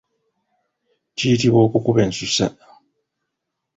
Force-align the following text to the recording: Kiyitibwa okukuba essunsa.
Kiyitibwa 1.17 1.59
okukuba 1.67 1.99
essunsa. 2.07 2.45